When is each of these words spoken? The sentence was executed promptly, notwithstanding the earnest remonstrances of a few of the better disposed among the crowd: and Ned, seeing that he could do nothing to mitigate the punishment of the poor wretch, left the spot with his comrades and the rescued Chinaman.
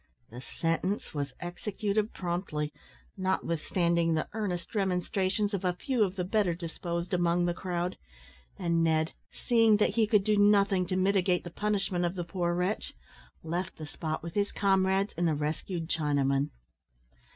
The 0.31 0.41
sentence 0.41 1.13
was 1.13 1.33
executed 1.39 2.11
promptly, 2.11 2.73
notwithstanding 3.15 4.15
the 4.15 4.27
earnest 4.33 4.73
remonstrances 4.73 5.53
of 5.53 5.63
a 5.63 5.73
few 5.75 6.03
of 6.03 6.15
the 6.15 6.23
better 6.23 6.55
disposed 6.55 7.13
among 7.13 7.45
the 7.45 7.53
crowd: 7.53 7.99
and 8.57 8.83
Ned, 8.83 9.13
seeing 9.31 9.77
that 9.77 9.91
he 9.91 10.07
could 10.07 10.23
do 10.23 10.37
nothing 10.37 10.87
to 10.87 10.95
mitigate 10.95 11.43
the 11.43 11.51
punishment 11.51 12.03
of 12.03 12.15
the 12.15 12.23
poor 12.23 12.55
wretch, 12.55 12.93
left 13.43 13.77
the 13.77 13.85
spot 13.85 14.23
with 14.23 14.33
his 14.33 14.51
comrades 14.51 15.13
and 15.17 15.27
the 15.27 15.35
rescued 15.35 15.87
Chinaman. 15.87 16.49